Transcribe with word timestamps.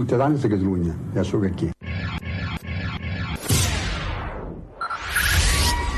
sound. 0.00 0.08
Ciutadans 0.08 0.42
de 0.42 0.48
Catalunya, 0.48 0.94
ja 1.14 1.24
sóc 1.24 1.44
aquí. 1.44 1.70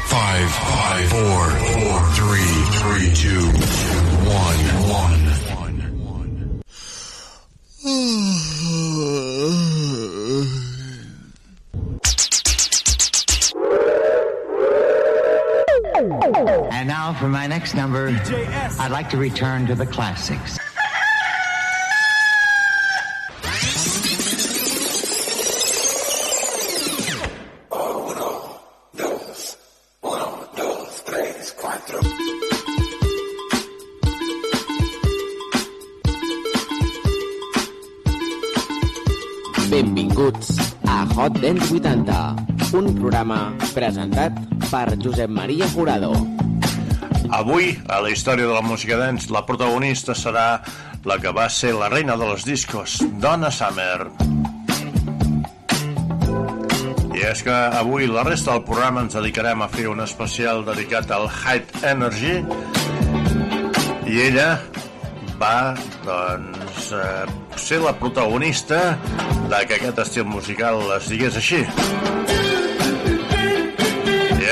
Five, 0.06 0.50
five, 0.50 1.08
four, 1.08 1.50
four, 1.50 2.00
three, 2.14 2.52
three, 2.80 3.12
two, 3.14 3.46
one, 4.28 4.60
one, 4.88 5.20
one. 5.56 6.60
And 16.70 16.88
now 16.88 17.12
for 17.14 17.28
my 17.28 17.46
next 17.46 17.74
number, 17.74 18.08
I'd 18.78 18.90
like 18.90 19.10
to 19.10 19.16
return 19.16 19.66
to 19.66 19.74
the 19.74 19.86
classics. 19.86 20.61
Un 42.74 42.94
programa 42.96 43.52
presentat 43.74 44.36
per 44.70 44.96
Josep 44.96 45.30
Maria 45.30 45.66
Jurado. 45.72 46.12
Avui, 47.32 47.72
a 47.88 48.00
la 48.04 48.10
història 48.12 48.46
de 48.48 48.54
la 48.54 48.62
música 48.64 48.96
dance, 48.96 49.28
la 49.32 49.44
protagonista 49.48 50.14
serà 50.16 50.62
la 51.04 51.18
que 51.20 51.32
va 51.32 51.48
ser 51.50 51.74
la 51.76 51.88
reina 51.92 52.16
de 52.16 52.28
los 52.28 52.44
discos, 52.44 52.98
Donna 53.20 53.50
Summer. 53.50 54.08
I 57.12 57.24
és 57.28 57.42
que 57.44 57.52
avui 57.52 58.08
la 58.08 58.24
resta 58.24 58.54
del 58.54 58.64
programa 58.68 59.04
ens 59.04 59.16
dedicarem 59.18 59.62
a 59.62 59.68
fer 59.72 59.88
un 59.92 60.00
especial 60.04 60.64
dedicat 60.64 61.12
al 61.12 61.28
High 61.28 61.84
Energy 61.92 62.38
i 64.08 64.20
ella 64.28 64.48
va, 65.40 65.74
doncs, 66.06 66.92
eh, 66.92 67.26
ser 67.56 67.82
la 67.84 67.92
protagonista 67.98 68.96
de 69.50 69.66
que 69.66 69.76
aquest 69.80 69.98
estil 70.06 70.24
musical 70.24 70.80
es 70.96 71.10
digués 71.12 71.36
així. 71.36 71.66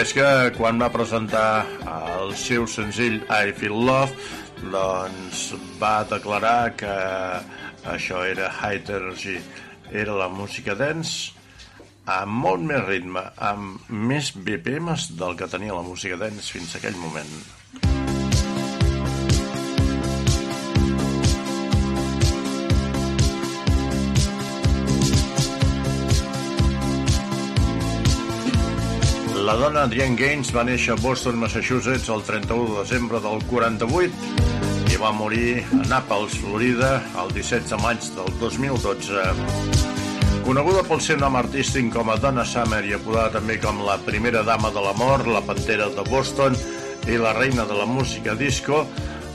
És 0.00 0.14
que 0.16 0.24
quan 0.56 0.78
va 0.80 0.86
presentar 0.88 1.66
el 1.84 2.30
seu 2.40 2.64
senzill 2.64 3.18
I 3.28 3.52
Feel 3.58 3.74
Love, 3.84 4.14
doncs 4.72 5.42
va 5.82 6.06
declarar 6.08 6.72
que 6.80 6.94
això 7.92 8.22
era 8.24 8.48
high 8.48 8.80
energy, 8.80 9.36
era 9.92 10.16
la 10.16 10.30
música 10.32 10.72
dance 10.72 11.36
amb 12.16 12.32
molt 12.46 12.64
més 12.72 12.80
ritme, 12.88 13.26
amb 13.36 13.92
més 13.92 14.32
BPMs 14.32 15.10
del 15.20 15.36
que 15.36 15.52
tenia 15.52 15.76
la 15.76 15.84
música 15.84 16.16
dance 16.16 16.48
fins 16.48 16.78
aquell 16.80 16.96
moment. 16.96 17.59
La 29.50 29.56
dona 29.56 29.80
Adrienne 29.82 30.14
Gaines 30.14 30.52
va 30.54 30.62
néixer 30.62 30.92
a 30.94 30.96
Boston, 31.02 31.34
Massachusetts, 31.42 32.06
el 32.14 32.20
31 32.22 32.68
de 32.68 32.82
desembre 32.84 33.18
del 33.24 33.40
48 33.50 34.92
i 34.94 34.98
va 35.02 35.10
morir 35.10 35.64
a 35.74 35.80
Naples, 35.90 36.36
Florida, 36.38 36.90
el 37.18 37.34
17 37.34 37.66
de 37.72 37.80
maig 37.82 38.06
del 38.14 38.30
2012. 38.38 39.24
Coneguda 40.46 40.86
pel 40.86 41.02
seu 41.02 41.18
nom 41.18 41.40
artístic 41.42 41.90
com 41.96 42.14
a 42.14 42.18
Donna 42.22 42.46
Summer 42.46 42.84
i 42.86 42.94
apodada 42.94 43.40
també 43.40 43.58
com 43.58 43.82
la 43.88 43.98
primera 44.06 44.46
dama 44.46 44.70
de 44.70 44.86
l'amor, 44.86 45.26
la 45.26 45.42
pantera 45.42 45.90
de 45.98 46.06
Boston 46.06 46.54
i 47.10 47.18
la 47.18 47.34
reina 47.34 47.66
de 47.66 47.74
la 47.74 47.90
música 47.90 48.38
disco, 48.38 48.84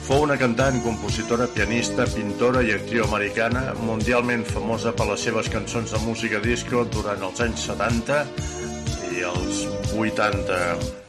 fou 0.07 0.23
una 0.23 0.39
cantant, 0.39 0.79
compositora, 0.85 1.51
pianista, 1.51 2.07
pintora 2.07 2.63
i 2.63 2.71
actriu 2.71 3.03
americana 3.03 3.73
mundialment 3.83 4.47
famosa 4.47 4.95
per 4.95 5.11
les 5.11 5.27
seves 5.27 5.51
cançons 5.51 5.91
de 5.91 6.05
música 6.07 6.39
disco 6.39 6.87
durant 6.87 7.33
els 7.33 7.49
anys 7.49 7.67
70 7.67 8.23
i 9.15 9.23
els 9.23 9.65
80. 9.95 11.04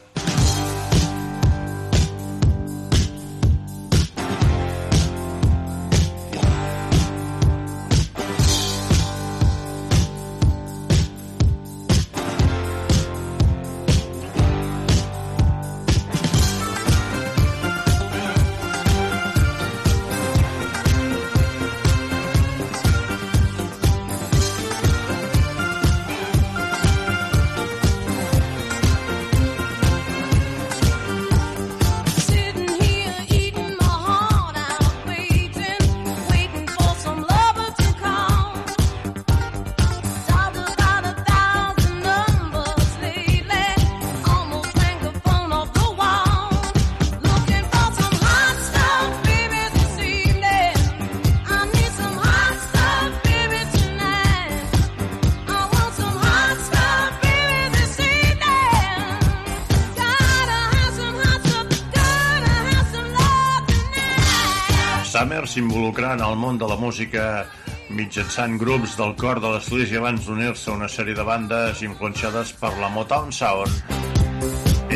S'involucrà 65.47 66.13
en 66.17 66.23
el 66.25 66.35
món 66.35 66.57
de 66.59 66.67
la 66.67 66.75
música 66.79 67.45
mitjançant 67.89 68.57
grups 68.59 68.97
del 68.99 69.13
cor 69.15 69.39
de 69.39 69.51
l'església 69.53 70.01
abans 70.01 70.25
d'unir-se 70.27 70.69
a 70.71 70.75
una 70.75 70.89
sèrie 70.91 71.15
de 71.15 71.23
bandes 71.23 71.81
influenciades 71.87 72.51
per 72.59 72.73
la 72.81 72.89
Motown 72.91 73.31
Sound. 73.31 73.95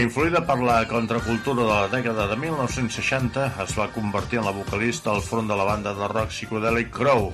Influïda 0.02 0.42
per 0.48 0.58
la 0.64 0.82
contracultura 0.90 1.64
de 1.64 1.70
la 1.70 1.88
dècada 1.92 2.28
de 2.28 2.38
1960, 2.44 3.48
es 3.64 3.78
va 3.80 3.90
convertir 3.96 4.42
en 4.42 4.48
la 4.50 4.56
vocalista 4.56 5.12
al 5.12 5.24
front 5.24 5.48
de 5.52 5.56
la 5.56 5.68
banda 5.68 5.96
de 5.96 6.12
rock 6.12 6.36
psicodèlic 6.36 6.92
Crow 6.96 7.32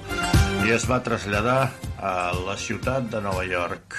i 0.65 0.73
es 0.77 0.87
va 0.89 1.01
traslladar 1.05 1.59
a 1.97 2.15
la 2.45 2.57
ciutat 2.57 3.09
de 3.13 3.21
Nova 3.21 3.45
York. 3.49 3.97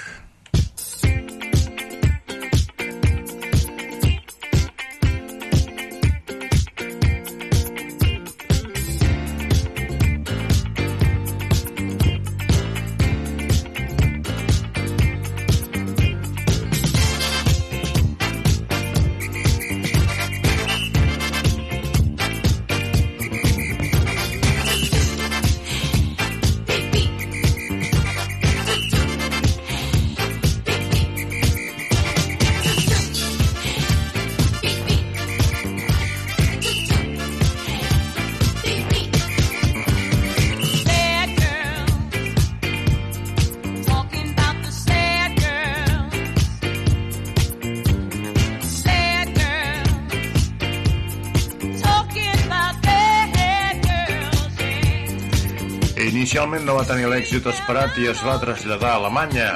finalment 56.59 56.65
no 56.65 56.75
va 56.75 56.87
tenir 56.87 57.07
l'èxit 57.07 57.45
esperat 57.47 57.97
i 57.99 58.07
es 58.09 58.19
va 58.23 58.39
traslladar 58.39 58.91
a 58.91 58.97
Alemanya, 58.99 59.53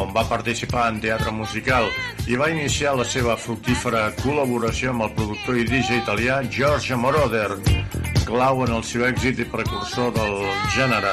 on 0.00 0.12
va 0.14 0.24
participar 0.28 0.88
en 0.88 1.00
teatre 1.00 1.30
musical 1.32 1.88
i 2.26 2.36
va 2.36 2.48
iniciar 2.50 2.94
la 2.96 3.04
seva 3.04 3.36
fructífera 3.36 4.12
col·laboració 4.22 4.92
amb 4.92 5.04
el 5.06 5.12
productor 5.16 5.58
i 5.58 5.66
DJ 5.68 6.00
italià 6.02 6.40
Giorgio 6.48 6.96
Moroder, 6.96 7.58
clau 8.24 8.64
en 8.64 8.72
el 8.78 8.84
seu 8.84 9.04
èxit 9.08 9.42
i 9.44 9.48
precursor 9.50 10.12
del 10.16 10.40
gènere. 10.76 11.12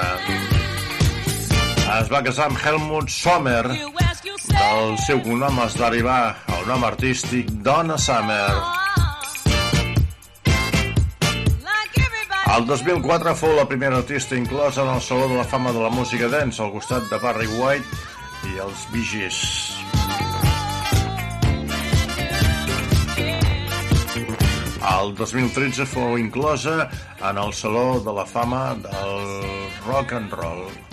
Es 2.00 2.10
va 2.12 2.24
casar 2.24 2.50
amb 2.50 2.60
Helmut 2.64 3.12
Sommer, 3.12 3.66
del 4.56 4.98
seu 5.04 5.22
cognom 5.26 5.62
es 5.68 5.78
derivà 5.80 6.20
al 6.48 6.66
nom 6.72 6.88
artístic 6.88 7.52
Donna 7.66 7.98
Summer. 7.98 8.85
El 12.46 12.68
2004 12.70 13.32
fou 13.34 13.56
la 13.58 13.66
primera 13.66 13.98
artista 13.98 14.38
inclosa 14.38 14.84
en 14.84 14.92
el 14.94 15.02
Saló 15.02 15.28
de 15.28 15.40
la 15.40 15.44
Fama 15.44 15.72
de 15.74 15.82
la 15.82 15.90
Música 15.90 16.30
Dance 16.30 16.62
al 16.62 16.72
costat 16.76 17.10
de 17.10 17.18
Barry 17.18 17.50
White 17.58 18.52
i 18.52 18.62
els 18.62 18.86
Vigis. 18.94 19.42
El 24.94 25.16
2013 25.18 25.90
fou 25.90 26.20
inclosa 26.22 26.86
en 27.18 27.42
el 27.42 27.54
Saló 27.58 28.00
de 28.06 28.14
la 28.14 28.30
Fama 28.30 28.66
del 28.78 29.30
Rock 29.90 30.14
and 30.14 30.38
Roll. 30.38 30.85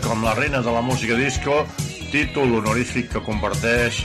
com 0.00 0.22
la 0.24 0.32
reina 0.34 0.62
de 0.62 0.72
la 0.72 0.80
música 0.80 1.16
disco, 1.18 1.66
títol 2.12 2.54
honorífic 2.56 3.10
que 3.12 3.22
comparteix 3.26 3.98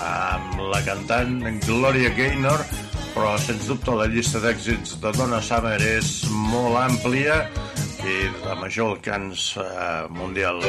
amb 0.00 0.62
la 0.72 0.80
cantant 0.86 1.36
Gloria 1.66 2.14
Gaynor, 2.16 2.64
però 3.12 3.34
sens 3.40 3.68
dubte 3.68 3.96
la 3.98 4.08
llista 4.08 4.40
d'èxits 4.40 4.96
de 5.02 5.12
Donna 5.18 5.42
Summer 5.44 5.76
és 5.82 6.22
molt 6.32 6.80
àmplia 6.86 7.42
i 8.06 8.20
de 8.42 8.60
major 8.62 8.94
alcance 8.96 9.60
eh, 9.60 10.04
mundial. 10.08 10.62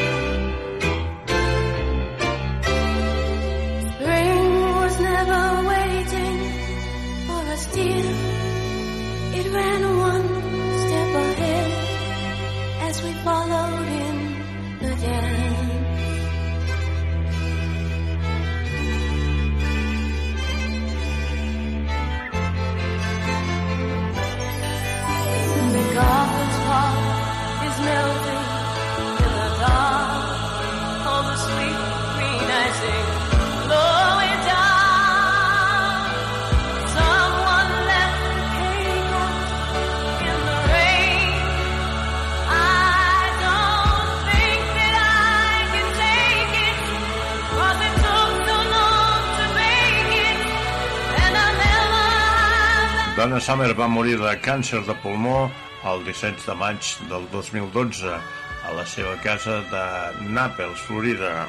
Dana 53.38 53.46
Summer 53.46 53.74
va 53.78 53.86
morir 53.86 54.16
de 54.18 54.32
càncer 54.42 54.80
de 54.88 54.96
pulmó 55.04 55.36
el 55.92 56.00
17 56.08 56.42
de 56.48 56.56
maig 56.58 56.90
del 57.12 57.28
2012 57.30 58.10
a 58.10 58.74
la 58.74 58.86
seva 58.90 59.14
casa 59.22 59.60
de 59.70 59.86
Naples, 60.34 60.82
Florida. 60.88 61.46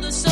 the 0.00 0.12
sun. 0.12 0.29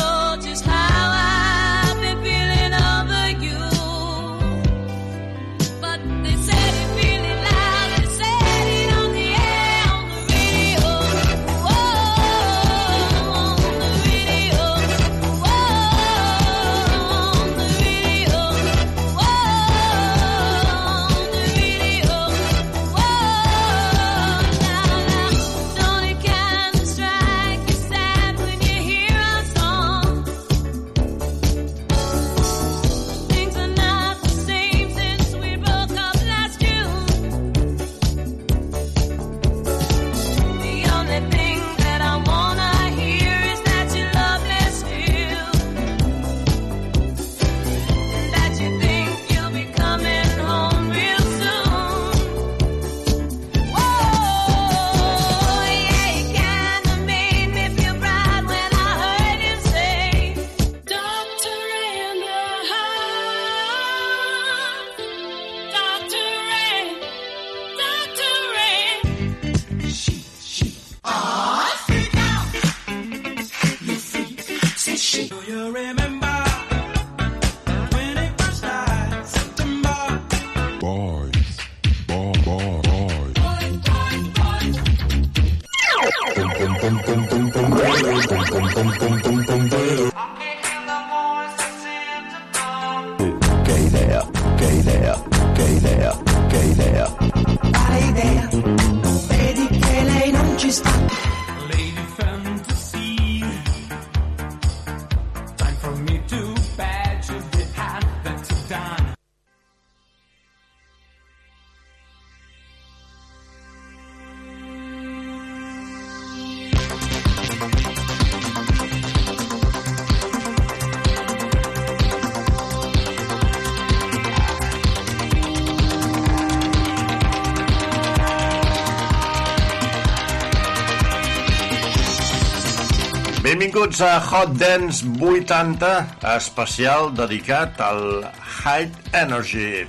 Benvinguts 133.79 134.01
a 134.01 134.19
Hot 134.19 134.57
Dance 134.59 135.05
80, 135.07 136.19
especial 136.35 137.13
dedicat 137.15 137.79
al 137.79 138.25
High 138.27 138.91
Energy. 139.15 139.85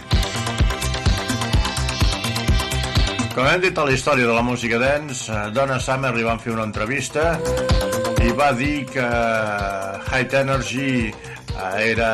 Com 3.34 3.48
hem 3.50 3.64
dit 3.64 3.74
a 3.74 3.88
la 3.88 3.90
història 3.90 4.28
de 4.30 4.36
la 4.36 4.44
música 4.46 4.78
dance, 4.78 5.26
eh, 5.26 5.50
Donna 5.50 5.80
Summer 5.82 6.14
li 6.14 6.22
van 6.22 6.38
fer 6.38 6.54
una 6.54 6.68
entrevista 6.70 7.34
i 8.22 8.30
va 8.30 8.52
dir 8.54 8.86
que 8.94 9.08
High 10.06 10.38
Energy 10.44 11.10
eh, 11.10 11.90
era 11.90 12.12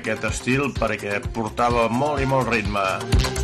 aquest 0.00 0.24
estil 0.32 0.72
perquè 0.80 1.20
portava 1.28 1.90
molt 1.92 2.24
i 2.24 2.32
molt 2.32 2.48
ritme. 2.56 3.37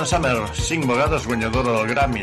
Donna 0.00 0.08
Summer, 0.08 0.54
cinc 0.56 0.86
vegades 0.88 1.26
guanyadora 1.26 1.72
del 1.72 1.88
Grammy. 1.88 2.22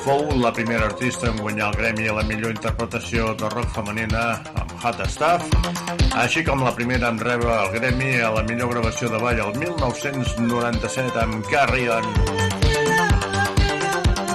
Fou 0.00 0.22
la 0.40 0.48
primera 0.56 0.86
artista 0.86 1.26
en 1.28 1.36
guanyar 1.36 1.66
el 1.68 1.76
Grammy 1.76 2.06
a 2.08 2.14
la 2.16 2.22
millor 2.24 2.54
interpretació 2.54 3.34
de 3.36 3.50
rock 3.52 3.68
femenina 3.74 4.22
amb 4.56 4.72
Hot 4.80 5.02
Stuff, 5.12 5.52
així 6.16 6.46
com 6.46 6.64
la 6.64 6.72
primera 6.72 7.10
en 7.12 7.20
rebre 7.20 7.52
el 7.58 7.76
Grammy 7.76 8.14
a 8.24 8.32
la 8.38 8.46
millor 8.48 8.72
gravació 8.72 9.12
de 9.12 9.20
ball 9.20 9.44
el 9.44 9.52
1997 9.60 11.20
amb 11.26 11.52
Carry 11.52 11.90
On. 11.92 12.08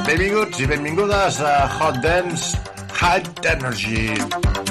Benvinguts 0.06 0.62
i 0.62 0.70
benvingudes 0.76 1.42
a 1.42 1.58
Hot 1.80 2.04
Dance 2.06 2.54
Hot 3.02 3.50
Energy. 3.58 4.63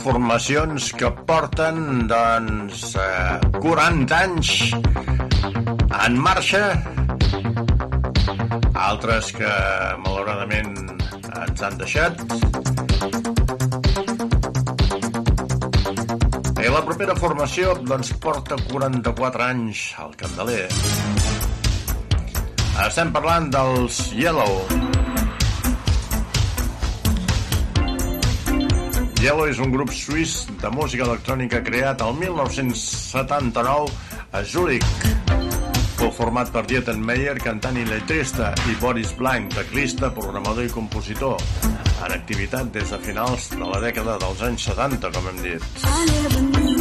Formacions 0.00 0.92
que 0.96 1.10
porten, 1.28 2.06
doncs, 2.10 2.94
eh, 2.96 3.58
40 3.60 4.18
anys 4.18 4.50
en 6.06 6.18
marxa, 6.20 6.62
altres 8.74 9.32
que, 9.36 9.52
malauradament, 10.04 10.72
ens 11.42 11.62
han 11.62 11.78
deixat. 11.80 12.20
I 16.56 16.72
la 16.72 16.82
propera 16.86 17.14
formació, 17.18 17.76
doncs, 17.86 18.12
porta 18.22 18.58
44 18.72 19.48
anys 19.50 19.86
al 20.02 20.16
Candeler. 20.18 20.66
Estem 22.86 23.14
parlant 23.14 23.48
dels 23.54 24.04
Yellow. 24.16 24.85
Yellow 29.26 29.48
és 29.50 29.58
un 29.58 29.72
grup 29.74 29.90
suís 29.90 30.44
de 30.60 30.70
música 30.70 31.02
electrònica 31.02 31.58
creat 31.66 32.02
el 32.04 32.12
1979 32.20 33.88
a 34.30 34.42
Zurich. 34.46 34.86
Fou 35.96 36.12
format 36.14 36.52
per 36.54 36.62
Dieter 36.70 36.94
Meyer, 36.94 37.34
cantant 37.42 37.74
i 37.80 37.82
letrista, 37.88 38.52
i 38.70 38.78
Boris 38.78 39.10
Blank, 39.18 39.58
teclista, 39.58 40.12
programador 40.14 40.68
i 40.68 40.70
compositor, 40.70 41.42
en 42.06 42.14
activitat 42.20 42.70
des 42.78 42.94
de 42.94 43.02
finals 43.02 43.50
de 43.56 43.64
la 43.66 43.82
dècada 43.88 44.14
dels 44.22 44.46
anys 44.46 44.70
70, 44.70 45.10
com 45.18 45.30
hem 45.32 45.46
dit. 45.48 46.75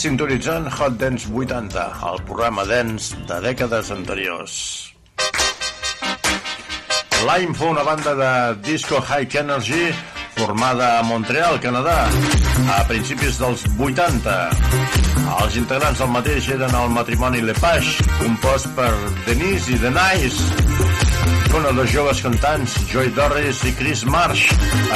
Sintonitzant 0.00 0.64
Hot 0.78 0.94
Dance 0.96 1.28
80, 1.28 1.82
el 2.08 2.22
programa 2.24 2.62
dance 2.64 3.12
de 3.28 3.36
dècades 3.44 3.90
anteriors. 3.92 4.54
Lime 7.26 7.52
fou 7.52 7.74
una 7.74 7.84
banda 7.84 8.14
de 8.16 8.30
disco 8.64 8.96
high 8.96 9.28
energy 9.42 9.90
formada 10.38 10.88
a 11.00 11.02
Montreal, 11.04 11.60
Canadà, 11.60 11.98
a 12.78 12.80
principis 12.88 13.36
dels 13.42 13.66
80. 13.76 14.38
Els 15.36 15.60
integrants 15.60 16.00
del 16.00 16.12
mateix 16.16 16.48
eren 16.56 16.80
el 16.80 16.96
matrimoni 16.96 17.44
Lepage, 17.44 18.08
compost 18.22 18.72
per 18.80 18.94
Denise 19.28 19.76
i 19.76 19.82
The 19.84 19.92
Nice, 20.00 20.59
una 21.54 21.68
de 21.68 21.74
dos 21.74 21.90
joves 21.90 22.20
cantants, 22.22 22.74
Joy 22.90 23.08
Dorris 23.16 23.64
i 23.64 23.72
Chris 23.72 24.04
Marsh, 24.04 24.50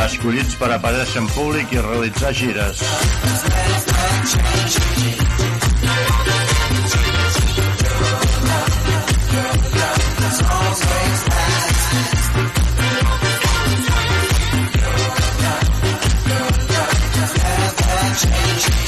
escollits 0.05 0.59
per 0.61 0.71
aparèixer 0.75 1.23
en 1.23 1.29
públic 1.35 1.73
i 1.75 1.81
realitzar 1.83 2.35
gires. 2.37 2.85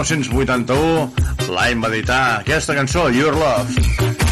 1981 0.00 1.50
l'any 1.52 1.80
va 1.82 1.88
editar 1.90 2.20
aquesta 2.38 2.72
cançó, 2.72 3.02
Your 3.12 3.34
Love. 3.36 3.68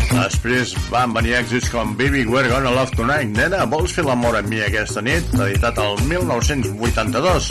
Després 0.08 0.72
van 0.88 1.12
venir 1.12 1.34
èxits 1.42 1.68
com 1.68 1.90
Baby 1.98 2.24
We're 2.24 2.48
Gonna 2.48 2.72
Love 2.72 2.96
Tonight, 2.96 3.34
Nena, 3.36 3.66
vols 3.68 3.92
fer 3.92 4.06
l'amor 4.06 4.38
amb 4.38 4.48
mi 4.48 4.62
aquesta 4.64 5.02
nit? 5.04 5.28
Editat 5.36 5.76
el 5.84 6.00
1982. 6.08 7.50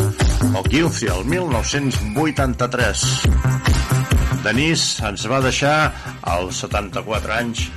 O 0.50 0.66
Guilty, 0.66 1.12
el 1.14 1.30
1983. 1.30 3.06
Denise 4.48 5.06
ens 5.12 5.30
va 5.30 5.44
deixar 5.46 5.78
als 6.26 6.66
74 6.66 7.38
anys 7.38 7.68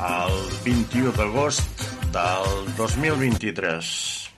el 0.00 0.40
21 0.64 1.12
d'agost 1.20 1.88
del 2.16 2.50
2023. 2.80 4.29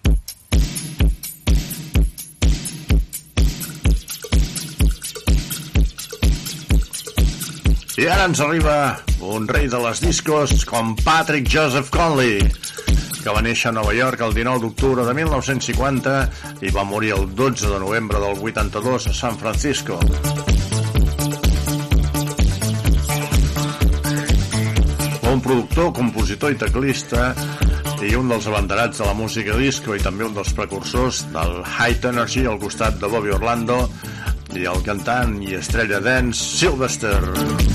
I 8.03 8.07
ara 8.11 8.25
ens 8.27 8.41
arriba 8.43 8.99
un 9.23 9.45
rei 9.47 9.69
de 9.71 9.79
les 9.79 10.01
discos 10.03 10.65
com 10.67 10.88
Patrick 11.05 11.47
Joseph 11.47 11.87
Conley, 11.95 12.41
que 13.23 13.31
va 13.31 13.43
néixer 13.47 13.69
a 13.71 13.75
Nova 13.77 13.93
York 13.95 14.25
el 14.27 14.33
19 14.35 14.59
d'octubre 14.65 15.05
de 15.07 15.12
1950 15.15 16.15
i 16.67 16.73
va 16.75 16.83
morir 16.83 17.12
el 17.15 17.29
12 17.38 17.69
de 17.71 17.79
novembre 17.79 18.19
del 18.19 18.43
82 18.43 19.07
a 19.07 19.15
San 19.15 19.38
Francisco. 19.38 20.01
Un 25.31 25.45
productor, 25.45 25.93
compositor 25.95 26.51
i 26.51 26.59
teclista 26.59 27.29
i 28.03 28.17
un 28.19 28.35
dels 28.35 28.49
abanderats 28.51 28.99
de 28.99 29.07
la 29.07 29.15
música 29.15 29.55
disco 29.61 29.95
i 29.95 30.03
també 30.03 30.27
un 30.27 30.35
dels 30.35 30.51
precursors 30.59 31.23
del 31.37 31.61
High 31.62 32.11
Energy 32.11 32.49
al 32.51 32.59
costat 32.59 32.99
de 32.99 33.12
Bobby 33.15 33.31
Orlando 33.38 33.85
i 34.59 34.67
el 34.67 34.83
cantant 34.83 35.38
i 35.47 35.55
estrella 35.61 36.03
dance 36.03 36.43
Sylvester. 36.59 37.71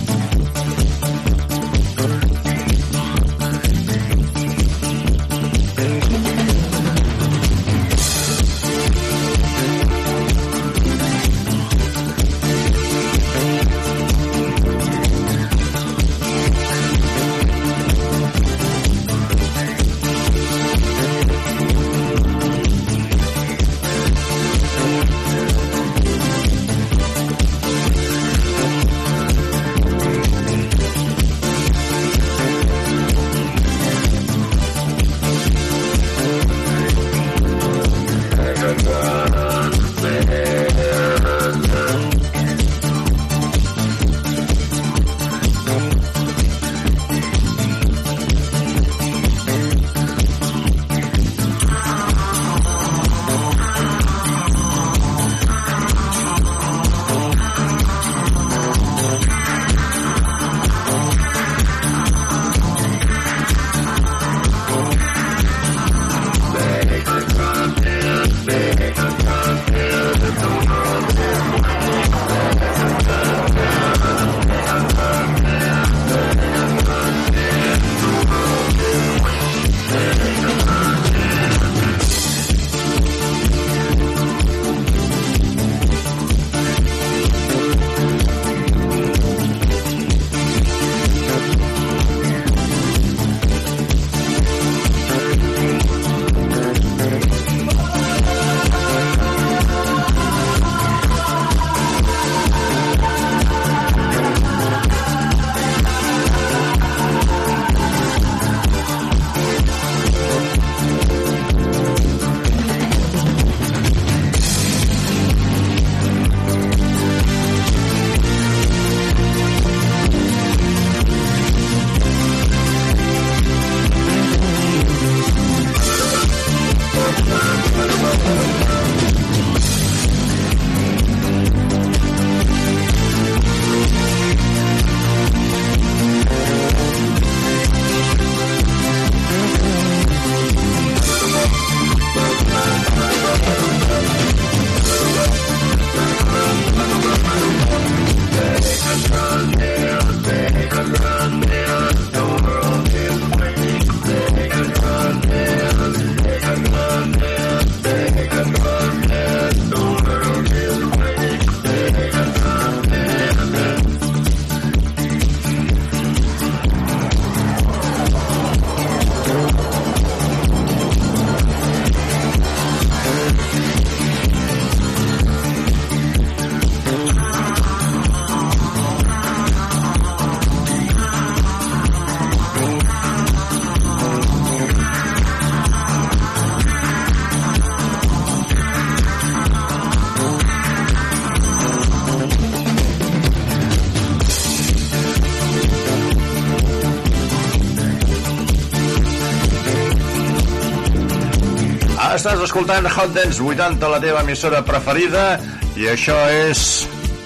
Estàs 202.28 202.44
escoltant 202.44 202.84
Hot 202.92 203.14
Dance 203.16 203.40
80, 203.40 203.88
la 203.88 203.98
teva 204.04 204.20
emissora 204.20 204.60
preferida, 204.68 205.38
i 205.80 205.86
això 205.88 206.16
és 206.28 206.60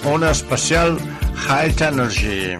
un 0.06 0.22
especial 0.28 0.94
High 1.42 1.82
Energy. 1.88 2.52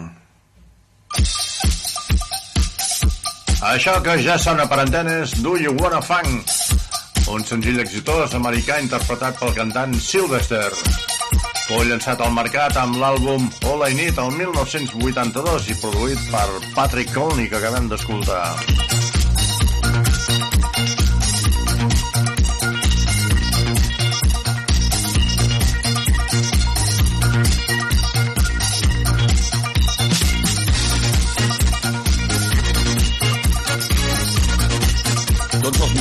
Això 3.71 3.95
que 4.03 4.19
ja 4.27 4.35
sona 4.43 4.67
per 4.67 4.81
antenes, 4.83 5.37
Do 5.39 5.55
You 5.55 5.77
Wanna 5.79 6.03
Funk? 6.03 6.51
Un 7.31 7.47
senzill 7.47 7.79
exitós 7.85 8.35
americà 8.35 8.81
interpretat 8.83 9.39
pel 9.39 9.55
cantant 9.61 9.95
Sylvester. 10.03 10.67
Fou 11.69 11.87
llançat 11.87 12.27
al 12.27 12.35
mercat 12.35 12.75
amb 12.83 12.99
l'àlbum 12.99 13.47
All 13.71 13.87
I 13.87 13.95
Need 14.01 14.19
el 14.19 14.35
1982 14.41 15.71
i 15.71 15.79
produït 15.79 16.27
per 16.35 16.49
Patrick 16.75 17.15
Conley, 17.15 17.47
que 17.47 17.63
acabem 17.63 17.87
d'escoltar. 17.87 18.49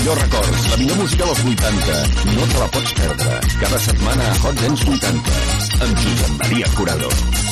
Millors 0.01 0.21
records, 0.21 0.69
la 0.71 0.77
millor 0.77 0.97
música 0.97 1.25
dels 1.25 1.43
80. 1.45 2.33
No 2.33 2.47
te 2.47 2.57
la 2.59 2.67
pots 2.73 2.93
perdre. 2.97 3.39
Cada 3.59 3.79
setmana 3.85 4.31
a 4.31 4.39
Hot 4.41 4.63
Dance 4.63 4.89
80. 4.89 5.37
Amb 5.85 6.03
Josep 6.05 6.37
Maria 6.41 6.75
Curado. 6.75 7.50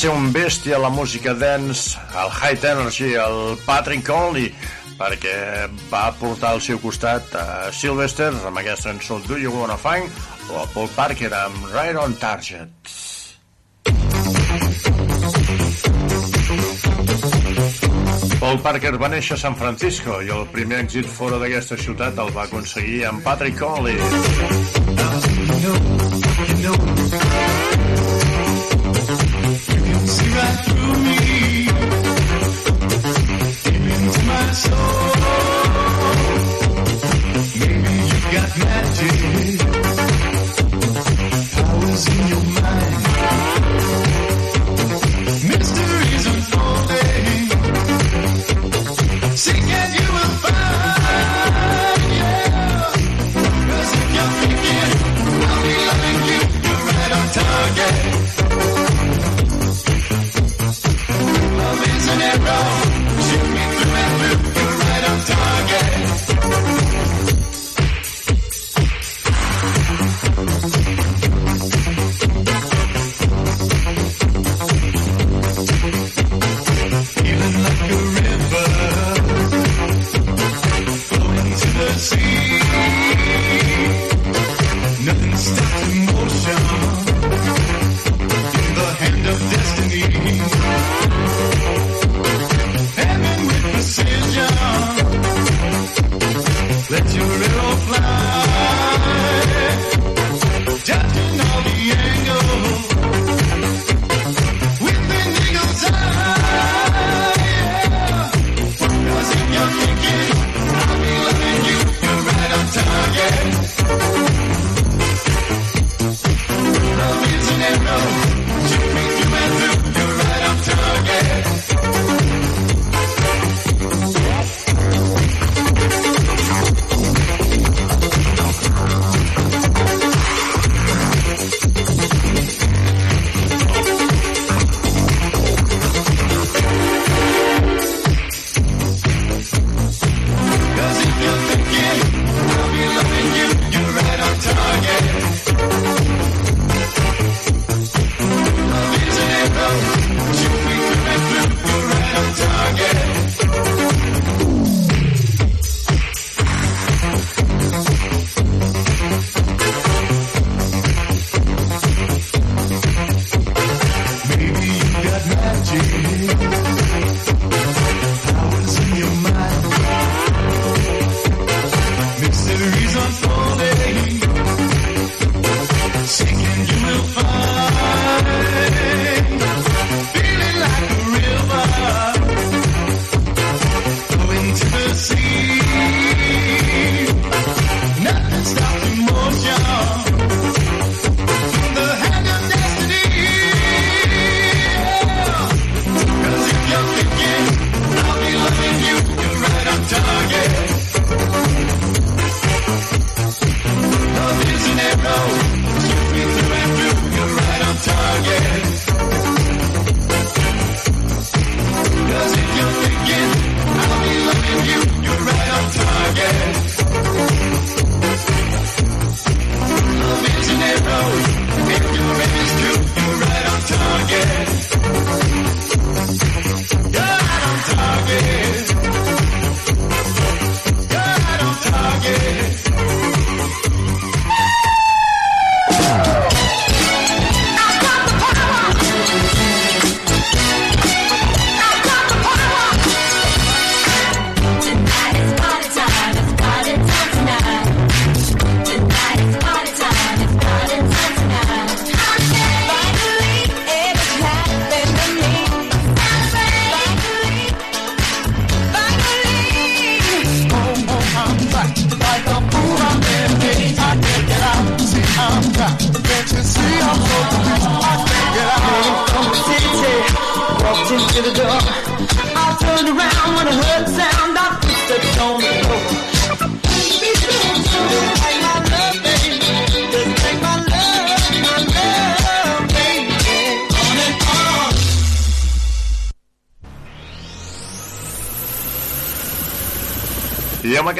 Ser 0.00 0.12
un 0.16 0.30
bèstia 0.32 0.78
la 0.80 0.88
música 0.88 1.34
dance, 1.34 1.98
el 2.16 2.30
High 2.32 2.64
Energy, 2.64 3.12
el 3.20 3.58
Patrick 3.66 4.06
Conley, 4.06 4.48
perquè 4.96 5.68
va 5.90 6.06
portar 6.16 6.54
al 6.54 6.62
seu 6.64 6.78
costat 6.80 7.34
a 7.36 7.68
Sylvester 7.68 8.30
amb 8.48 8.62
aquesta 8.62 8.94
cançó 8.94 9.18
Do 9.26 9.36
You 9.36 9.52
Wanna 9.52 9.76
Find 9.76 10.08
o 10.48 10.62
a 10.62 10.64
Paul 10.72 10.88
Parker 10.96 11.28
amb 11.36 11.68
Right 11.74 12.00
on 12.00 12.16
Target. 12.16 12.70
Paul 18.40 18.62
Parker 18.64 18.94
va 18.96 19.12
néixer 19.12 19.36
a 19.36 19.42
San 19.42 19.58
Francisco 19.60 20.22
i 20.24 20.32
el 20.32 20.48
primer 20.54 20.80
èxit 20.86 21.12
fora 21.18 21.36
d'aquesta 21.42 21.76
ciutat 21.76 22.16
el 22.24 22.32
va 22.32 22.48
aconseguir 22.48 23.04
amb 23.10 23.20
Patrick 23.26 23.60
Conley. 23.60 24.00
I 30.40 31.70
amb 34.72 34.99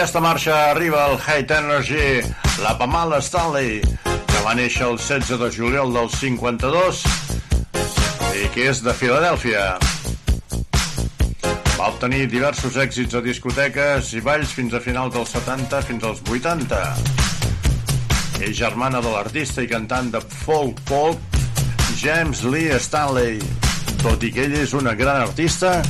aquesta 0.00 0.20
marxa 0.24 0.70
arriba 0.70 1.02
el 1.10 1.18
High 1.20 1.52
Energy, 1.52 2.22
la 2.62 2.72
Pamela 2.78 3.18
Stanley, 3.20 3.82
que 4.32 4.40
va 4.46 4.54
néixer 4.56 4.86
el 4.86 4.96
16 4.96 5.36
de 5.42 5.48
juliol 5.52 5.92
del 5.92 6.08
52 6.08 7.02
i 8.40 8.48
que 8.54 8.64
és 8.70 8.80
de 8.80 8.94
Filadèlfia. 8.96 9.66
Va 11.76 11.90
obtenir 11.90 12.30
diversos 12.32 12.80
èxits 12.80 13.12
a 13.12 13.20
discoteques 13.20 14.14
i 14.16 14.24
balls 14.24 14.56
fins 14.56 14.72
a 14.72 14.80
finals 14.80 15.12
dels 15.18 15.36
70 15.36 15.84
fins 15.90 16.08
als 16.08 16.24
80. 16.24 16.80
És 18.40 18.56
germana 18.56 19.04
de 19.04 19.12
l'artista 19.12 19.60
i 19.60 19.68
cantant 19.68 20.08
de 20.16 20.24
folk 20.46 20.80
folk 20.88 21.20
James 22.00 22.46
Lee 22.48 22.80
Stanley. 22.80 23.36
Tot 24.00 24.24
i 24.24 24.32
que 24.32 24.48
ell 24.48 24.62
és 24.64 24.72
una 24.72 24.96
gran 24.96 25.20
artista, 25.28 25.82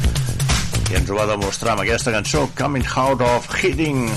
i 0.90 0.98
ens 0.98 1.10
ho 1.10 1.16
va 1.18 1.26
demostrar 1.30 1.76
amb 1.76 1.84
aquesta 1.84 2.10
cançó 2.14 2.48
Coming 2.58 2.86
Out 2.98 3.22
of 3.22 3.50
Hitting. 3.60 4.08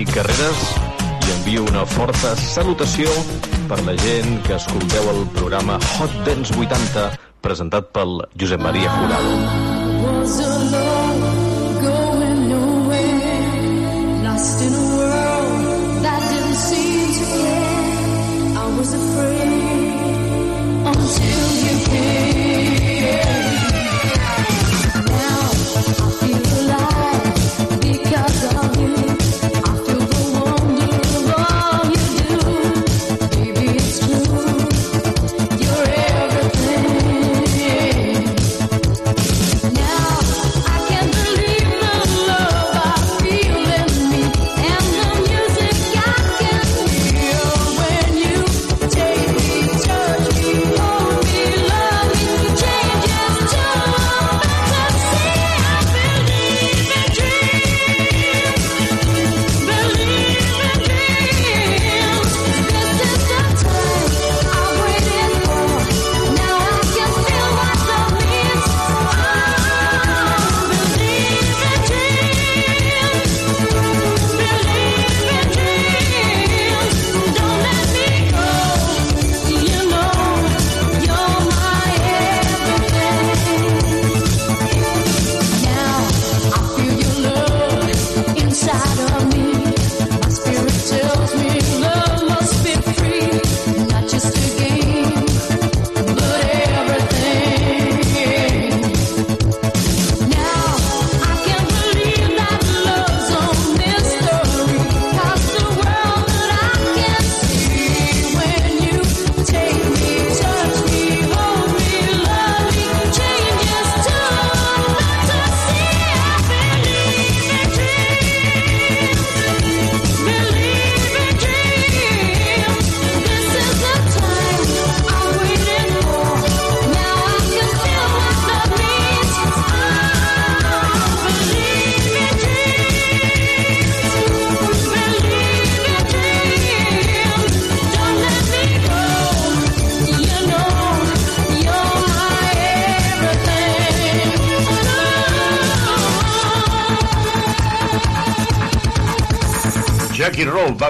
Jordi 0.00 0.12
Carreras 0.12 0.60
i 1.26 1.32
envio 1.34 1.64
una 1.68 1.82
forta 1.84 2.32
salutació 2.40 3.10
per 3.68 3.80
la 3.84 3.92
gent 4.00 4.38
que 4.46 4.56
escolteu 4.56 5.10
el 5.12 5.20
programa 5.34 5.76
Hot 5.98 6.14
Dance 6.24 6.56
80 6.56 7.04
presentat 7.44 7.92
pel 7.92 8.22
Josep 8.40 8.64
Maria 8.64 8.96
Jurado. 8.96 10.59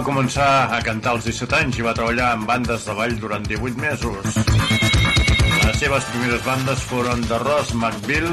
Va 0.01 0.07
començar 0.07 0.73
a 0.73 0.79
cantar 0.81 1.11
als 1.13 1.27
17 1.29 1.57
anys 1.59 1.79
i 1.81 1.83
va 1.85 1.93
treballar 1.97 2.31
en 2.33 2.45
bandes 2.49 2.87
de 2.87 2.93
ball 2.97 3.17
durant 3.21 3.43
18 3.45 3.81
mesos. 3.83 4.37
Les 5.67 5.81
seves 5.81 6.05
primeres 6.13 6.45
bandes 6.47 6.85
foren 6.89 7.21
de 7.29 7.39
Ross 7.43 7.75
McBill 7.75 8.31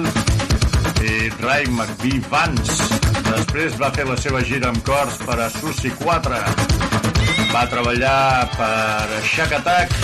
i 1.03 1.27
Ray 1.41 1.65
McBee 1.67 2.21
Vance. 2.31 3.01
Després 3.27 3.75
va 3.81 3.89
fer 3.97 4.05
la 4.07 4.15
seva 4.21 4.43
gira 4.47 4.69
amb 4.71 4.79
cors 4.87 5.17
per 5.25 5.35
a 5.43 5.49
Susi 5.57 5.91
4. 5.99 6.39
Va 7.51 7.63
treballar 7.73 8.47
per 8.53 9.23
Shack 9.27 9.57
Attack 9.57 9.97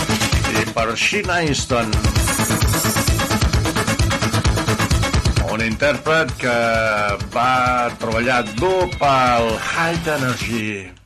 i 0.57 0.65
per 0.73 0.87
Sheena 0.99 1.37
Easton. 1.45 1.93
Un 5.53 5.63
intèrpret 5.69 6.35
que 6.43 6.57
va 7.37 7.53
treballar 8.03 8.41
dur 8.57 8.89
pel 8.97 9.49
High 9.61 10.11
Energy. 10.17 11.02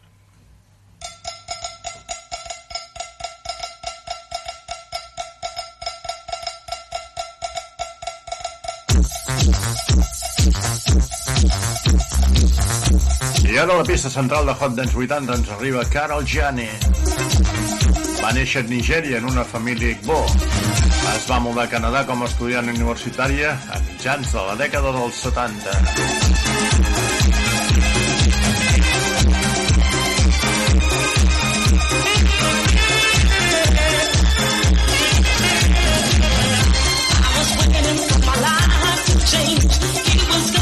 Ara 13.60 13.74
a 13.74 13.78
la 13.78 13.84
pista 13.84 14.08
central 14.08 14.46
de 14.46 14.52
Hot 14.54 14.76
Dance 14.78 14.96
80 14.96 15.34
ens 15.34 15.50
arriba 15.50 15.82
Carol 15.90 16.24
Gianni. 16.24 16.68
Va 18.22 18.30
néixer 18.38 18.62
a 18.62 18.68
Nigèria 18.70 19.18
en 19.18 19.26
una 19.26 19.44
família 19.44 19.96
Igbo. 19.96 20.20
Es 21.16 21.26
va 21.26 21.40
mudar 21.42 21.66
a 21.66 21.72
Canadà 21.72 22.04
com 22.06 22.22
a 22.22 22.30
estudiant 22.30 22.70
universitària 22.70 23.56
a 23.74 23.82
mitjans 23.88 24.30
de 24.36 24.46
la 24.52 24.56
dècada 24.62 24.94
dels 25.00 25.24
70. 25.26 25.74
Estàs 40.28 40.57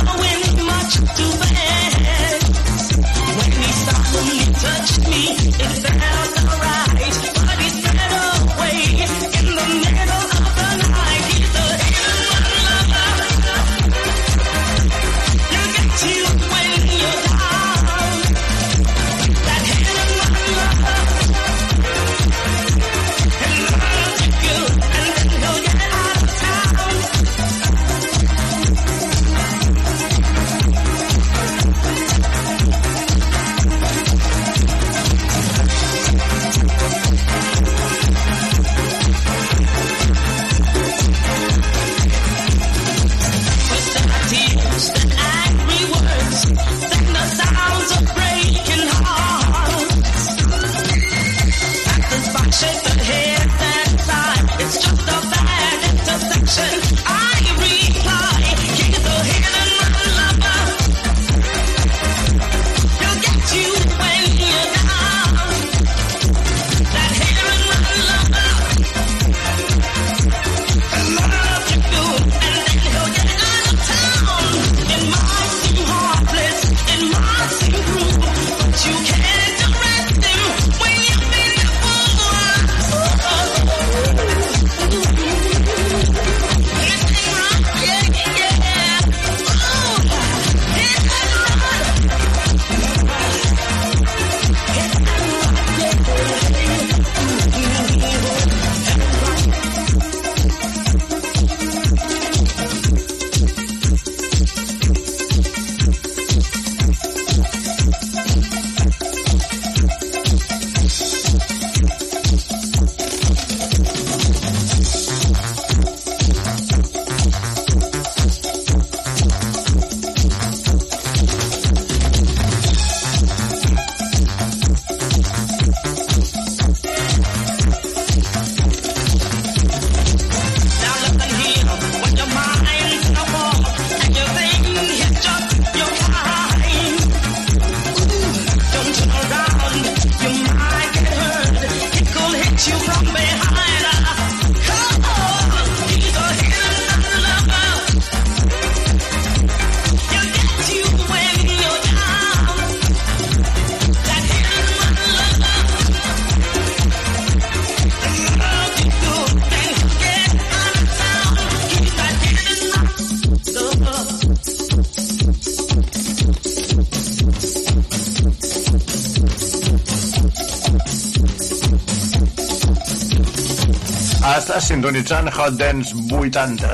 sintonitzant 174.86 175.30
Hot 175.34 175.56
Dance 175.58 175.96
80, 176.14 176.68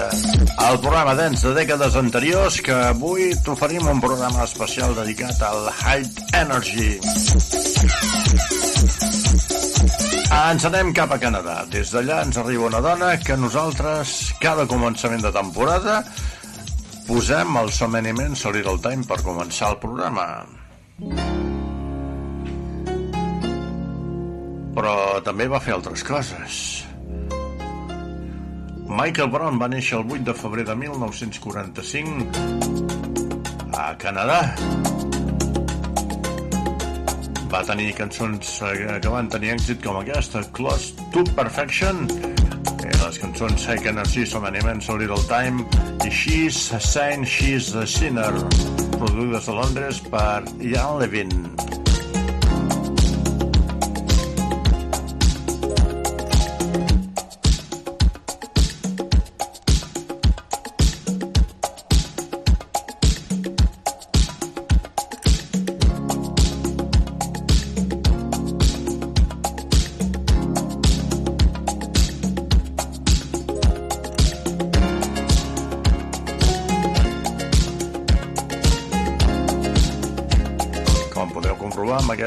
el 0.69 0.79
programa 0.83 1.13
dance 1.15 1.47
de 1.47 1.53
dècades 1.55 1.93
anteriors 1.95 2.57
que 2.59 2.75
avui 2.89 3.29
t'oferim 3.45 3.87
un 3.87 4.01
programa 4.03 4.43
especial 4.43 4.91
dedicat 4.97 5.39
al 5.47 5.69
High 5.71 6.09
Energy. 6.41 6.89
Ens 10.27 10.67
anem 10.67 10.91
cap 10.91 11.15
a 11.15 11.21
Canadà. 11.23 11.55
Des 11.71 11.95
d'allà 11.95 12.19
ens 12.25 12.41
arriba 12.43 12.67
una 12.67 12.83
dona 12.83 13.13
que 13.15 13.39
nosaltres, 13.39 14.33
cada 14.43 14.67
començament 14.67 15.23
de 15.23 15.31
temporada, 15.31 16.01
posem 17.07 17.55
el 17.63 17.71
So 17.71 17.87
Many 17.87 18.11
Men 18.11 18.35
So 18.35 18.51
Little 18.51 18.83
Time 18.83 19.07
per 19.07 19.23
començar 19.23 19.71
el 19.71 19.79
programa. 19.79 20.27
Però 24.75 24.95
també 25.23 25.47
va 25.47 25.63
fer 25.63 25.79
altres 25.79 26.03
coses. 26.03 26.90
Michael 28.91 29.29
Brown 29.31 29.55
va 29.55 29.69
néixer 29.71 29.95
el 30.01 30.09
8 30.11 30.25
de 30.27 30.33
febrer 30.35 30.65
de 30.67 30.73
1945 30.75 32.25
a 33.79 33.95
Canadà. 34.01 34.39
Va 37.53 37.61
tenir 37.69 37.93
cançons 37.95 38.51
eh, 38.67 38.99
que 38.99 39.13
van 39.13 39.31
tenir 39.31 39.53
èxit 39.55 39.79
com 39.85 39.95
aquesta, 40.01 40.43
Close 40.57 41.07
to 41.15 41.23
Perfection, 41.39 42.03
i 42.83 42.91
les 42.91 43.17
cançons 43.23 43.67
I 43.71 43.79
Can 43.79 44.03
See 44.03 44.25
So 44.27 44.43
Many 44.43 44.59
Men 44.67 44.83
So 44.83 44.99
Little 44.99 45.23
Time 45.31 45.63
i 46.03 46.11
She's 46.11 46.73
a 46.75 46.79
Saint, 46.83 47.23
She's 47.23 47.71
a 47.75 47.87
Sinner, 47.87 48.33
produïdes 48.97 49.47
a 49.47 49.53
Londres 49.61 50.03
per 50.11 50.43
Ian 50.59 50.99
Levin. 50.99 51.80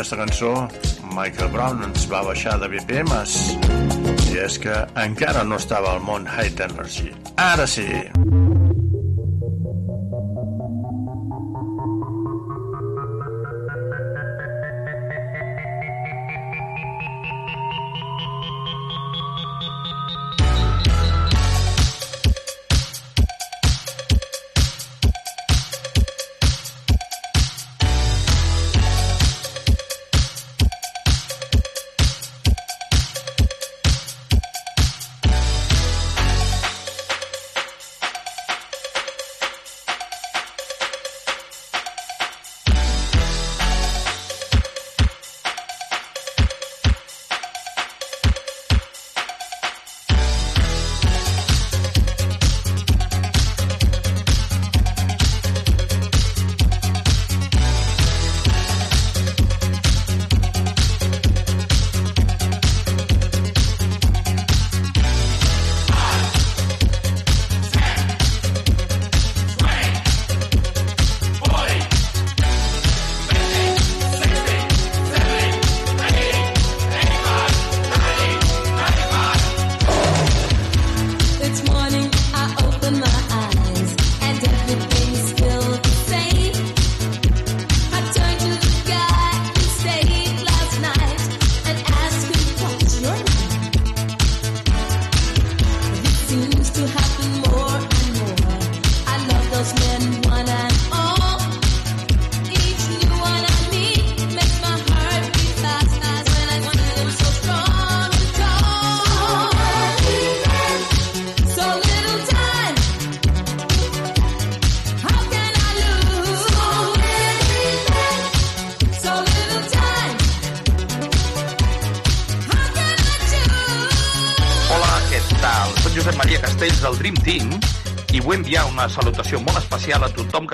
aquesta 0.04 0.16
cançó, 0.20 0.50
Michael 1.16 1.48
Brown 1.54 1.80
ens 1.86 2.04
va 2.10 2.20
baixar 2.26 2.58
de 2.60 2.68
BPMs 2.68 3.38
i 4.34 4.36
és 4.42 4.58
que 4.60 4.76
encara 5.00 5.46
no 5.48 5.56
estava 5.56 5.94
al 5.96 6.04
món 6.04 6.28
High 6.28 6.60
Energy. 6.68 7.08
Ara 7.40 7.64
sí! 7.64 7.88
Ara 7.88 8.12
sí! 8.12 8.23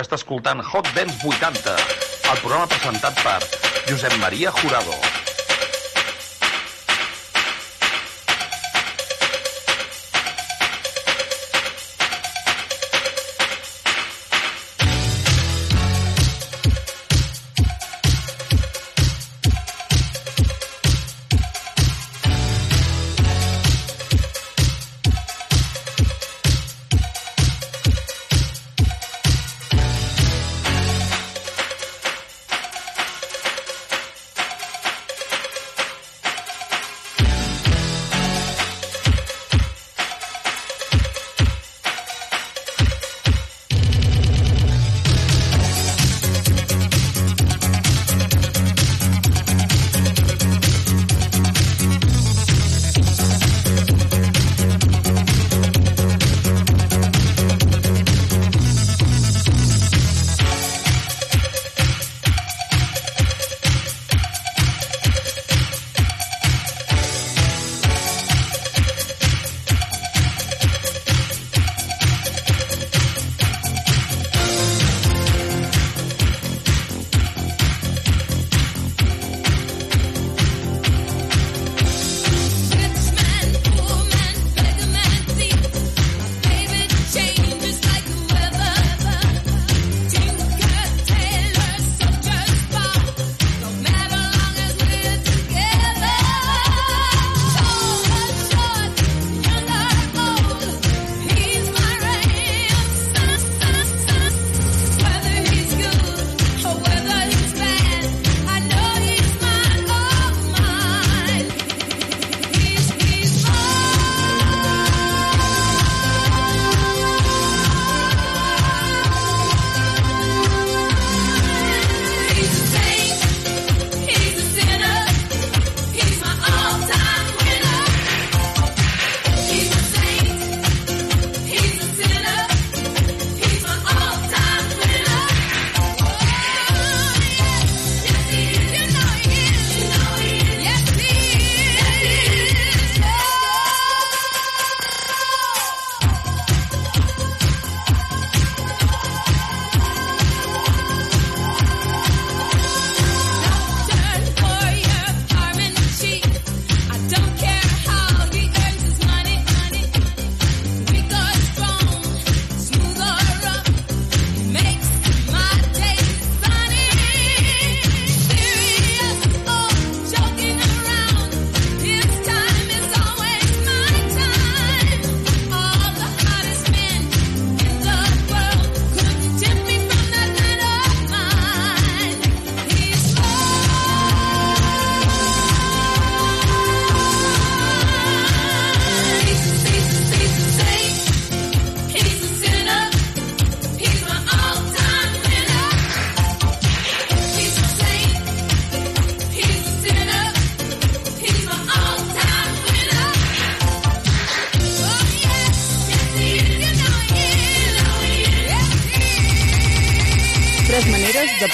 que 0.01 0.07
està 0.07 0.17
escoltant 0.17 0.63
Hot 0.65 0.87
Dance 0.95 1.19
80, 1.29 1.75
el 2.33 2.41
programa 2.41 2.65
presentat 2.73 3.21
per 3.21 3.37
Josep 3.85 4.17
Maria 4.25 4.57
Jurado. 4.61 5.10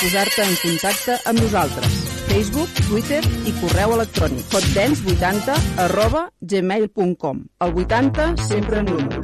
Posar-te 0.07 0.39
en 0.41 0.53
contacte 0.61 1.15
amb 1.27 1.39
nosaltres. 1.41 1.95
Facebook, 2.29 2.69
Twitter 2.87 3.19
i 3.43 3.51
correu 3.57 3.91
electrònic 3.97 4.53
hotdance80 4.55 5.55
arroba 5.83 6.21
gmail.com 6.39 7.41
El 7.65 7.73
80 7.81 8.27
sempre 8.39 8.79
en 8.79 8.87
número. 8.87 9.19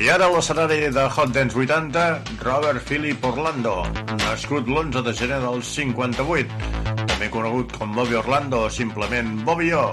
I 0.00 0.08
ara 0.14 0.30
a 0.30 0.32
l'escenari 0.32 0.88
de 0.96 1.04
Hot 1.10 1.36
Dance 1.36 1.60
80, 1.60 2.06
Robert 2.40 2.80
Philip 2.88 3.28
Orlando, 3.34 3.82
nascut 4.24 4.64
l'11 4.64 5.04
de 5.04 5.12
gener 5.20 5.42
del 5.44 5.60
58, 5.60 6.72
també 7.04 7.28
conegut 7.36 7.76
com 7.76 7.92
Bobby 7.92 8.20
Orlando 8.24 8.64
o 8.64 8.72
simplement 8.72 9.36
Bobby 9.44 9.72
O. 9.76 9.86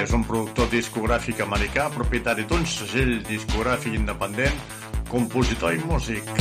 És 0.00 0.14
un 0.16 0.22
productor 0.24 0.70
discogràfic 0.72 1.42
americà, 1.44 1.90
propietari 1.92 2.46
d'un 2.48 2.64
segell 2.64 3.18
discogràfic 3.28 3.98
independent, 3.98 4.56
compositor 5.10 5.76
i 5.76 5.82
músic. 5.84 6.32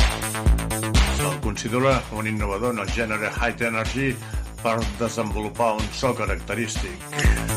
Se'l 1.20 1.40
considera 1.44 1.98
un 2.16 2.32
innovador 2.32 2.72
en 2.78 2.86
el 2.86 2.94
gènere 2.96 3.34
High 3.36 3.68
Energy 3.74 4.14
per 4.64 4.80
desenvolupar 5.02 5.74
un 5.82 5.88
so 5.92 6.16
característic. 6.16 7.49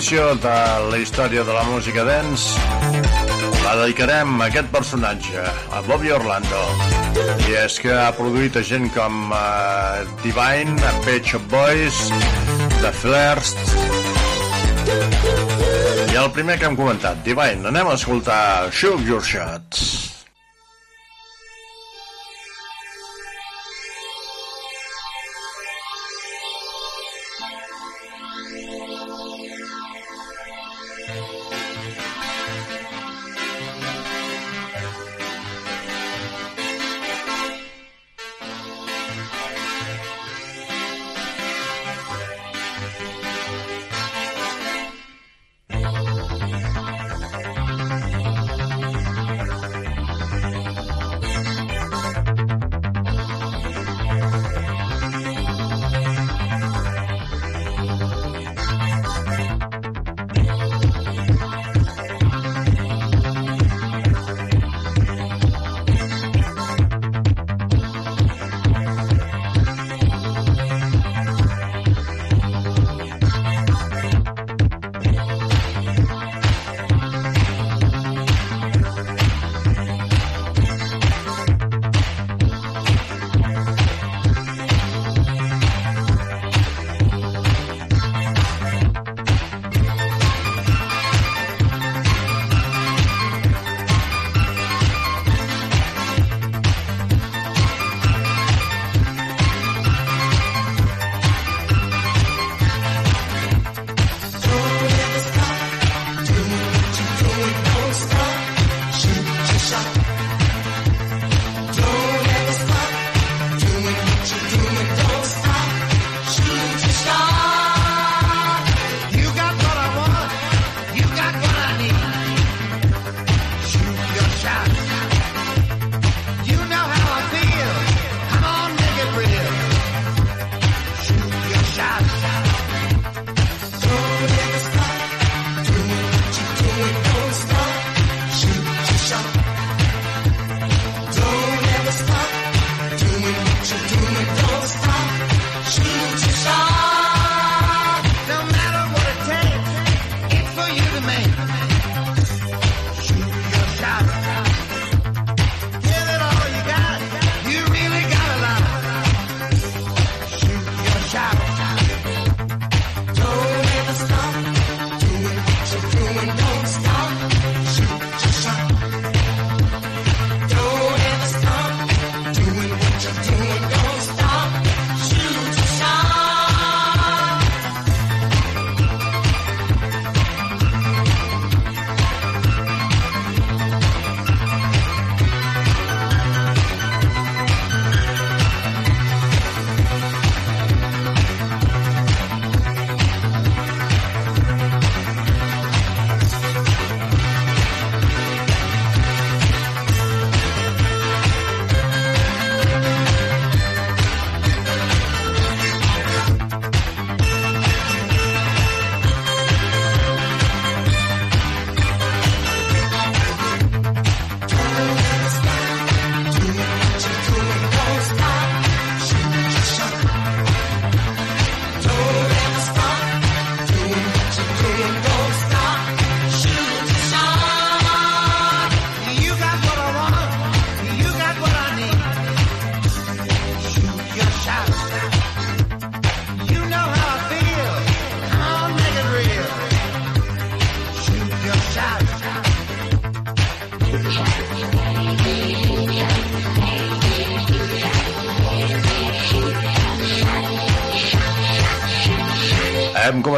Edició 0.00 0.30
de 0.40 0.52
la 0.88 0.96
història 0.96 1.42
de 1.44 1.52
la 1.52 1.62
música 1.68 2.00
dance 2.08 2.56
la 3.60 3.74
dedicarem 3.82 4.38
a 4.40 4.46
aquest 4.46 4.70
personatge, 4.72 5.42
a 5.44 5.82
Bobby 5.84 6.08
Orlando. 6.16 6.62
I 7.44 7.58
és 7.66 7.76
que 7.84 7.92
ha 7.92 8.08
produït 8.16 8.56
a 8.56 8.62
gent 8.64 8.88
com 8.94 9.28
uh, 9.28 10.00
Divine, 10.22 10.72
a 10.88 10.94
Page 11.04 11.36
of 11.36 11.44
Boys, 11.52 12.00
The 12.80 12.94
First... 13.02 13.60
I 16.08 16.16
el 16.16 16.32
primer 16.32 16.56
que 16.56 16.70
hem 16.70 16.80
comentat, 16.80 17.20
Divine, 17.26 17.68
anem 17.68 17.92
a 17.92 17.98
escoltar 18.00 18.72
Shoot 18.72 19.04
Your 19.04 19.20
Shots. 19.20 19.79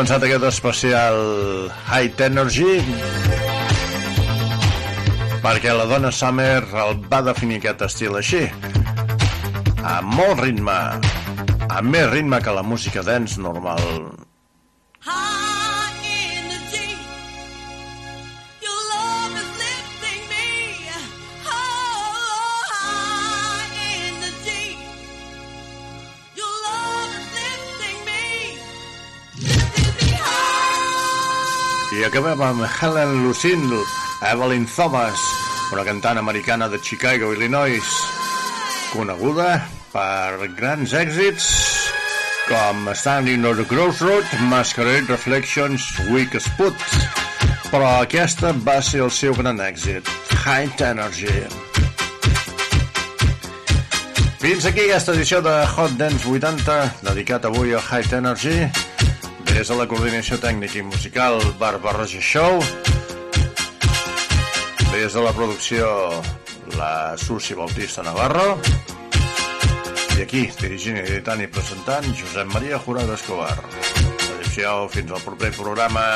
Començat 0.03 0.25
aquest 0.27 0.45
especial 0.49 1.17
High 1.87 2.23
Energy 2.25 2.73
perquè 5.45 5.77
la 5.79 5.85
dona 5.87 6.11
Summer 6.11 6.65
el 6.87 6.99
va 7.13 7.21
definir 7.23 7.61
aquest 7.61 7.85
estil 7.87 8.19
així. 8.19 8.41
Amb 9.79 10.11
molt 10.19 10.43
ritme 10.43 10.75
amb 11.69 11.87
més 11.95 12.11
ritme 12.11 12.43
que 12.43 12.59
la 12.59 12.67
música 12.67 13.07
dance 13.07 13.39
normal 13.39 14.22
i 31.93 32.05
acabem 32.05 32.40
amb 32.40 32.64
Helen 32.64 33.22
Lucille 33.26 33.80
Evelyn 34.24 34.64
Thomas 34.66 35.20
una 35.72 35.84
cantant 35.84 36.18
americana 36.18 36.68
de 36.68 36.78
Chicago, 36.82 37.32
Illinois 37.32 37.93
coneguda 38.93 39.62
per 39.93 40.49
grans 40.57 40.93
èxits 40.93 41.49
com 42.49 42.88
Standing 42.95 43.45
on 43.45 43.57
the 43.57 43.64
Crossroad, 43.64 44.24
Masquerade 44.51 45.09
Reflections, 45.09 45.84
Weak 46.11 46.36
Spot. 46.40 46.74
Però 47.70 47.88
aquesta 48.03 48.53
va 48.66 48.80
ser 48.84 49.05
el 49.07 49.12
seu 49.14 49.36
gran 49.38 49.61
èxit, 49.64 50.09
High 50.43 50.82
Energy. 50.93 51.32
Fins 54.43 54.66
aquí 54.66 54.88
aquesta 54.88 55.14
edició 55.14 55.40
de 55.40 55.55
Hot 55.76 55.97
Dance 56.01 56.28
80, 56.28 56.80
dedicat 57.09 57.47
avui 57.49 57.72
al 57.72 57.84
High 57.88 58.18
Energy. 58.20 58.91
Des 59.53 59.69
de 59.69 59.75
la 59.77 59.85
coordinació 59.85 60.39
tècnica 60.41 60.79
i 60.81 60.83
musical 60.87 61.37
Barbarroja 61.61 62.23
Show. 62.25 62.57
Des 64.95 65.13
de 65.13 65.25
la 65.25 65.33
producció 65.37 65.91
la 66.79 67.19
Susi 67.21 67.55
Bautista 67.55 68.03
Navarro. 68.03 68.57
I 70.17 70.25
aquí, 70.25 70.47
dirigint, 70.61 70.99
editant 71.05 71.45
i 71.45 71.53
presentant, 71.53 72.09
Josep 72.17 72.49
Maria 72.57 72.81
Jurado 72.81 73.13
Escobar. 73.15 73.57
Adéu-siau, 73.61 74.89
fins 74.93 75.13
al 75.13 75.25
proper 75.29 75.53
programa. 75.61 76.07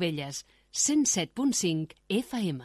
Cubelles, 0.00 0.46
107.5 0.72 1.92
FM. 2.08 2.62